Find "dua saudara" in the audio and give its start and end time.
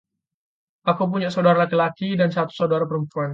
1.29-1.57